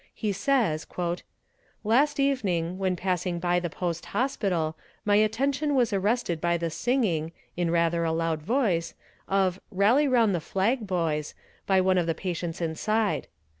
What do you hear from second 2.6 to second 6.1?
when passing by the post hospital, my attention was